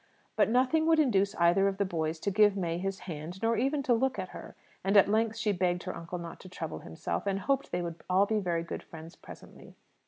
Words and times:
'"But 0.35 0.49
nothing 0.49 0.87
would 0.87 0.97
induce 0.97 1.35
either 1.35 1.67
of 1.67 1.77
the 1.77 1.85
boys 1.85 2.19
to 2.21 2.31
give 2.31 2.57
May 2.57 2.79
his 2.79 3.01
hand, 3.01 3.39
nor 3.43 3.55
even 3.55 3.83
to 3.83 3.93
look 3.93 4.17
at 4.17 4.29
her; 4.29 4.55
and 4.83 4.97
at 4.97 5.07
length 5.07 5.37
she 5.37 5.51
begged 5.51 5.83
her 5.83 5.95
uncle 5.95 6.17
not 6.17 6.39
to 6.39 6.49
trouble 6.49 6.79
himself, 6.79 7.27
and 7.27 7.41
hoped 7.41 7.69
they 7.71 7.83
would 7.83 8.01
all 8.09 8.25
be 8.25 8.39
very 8.39 8.63
good 8.63 8.81
friends 8.81 9.15
presently. 9.15 9.75